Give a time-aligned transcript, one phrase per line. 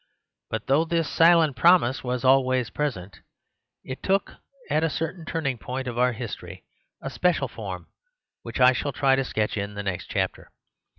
[0.49, 3.19] But though this silent promise was always present,
[3.83, 6.63] it took at a certain turning point of our history
[7.03, 7.85] a special form
[8.41, 10.49] which I shall try to sketch in the next chapter.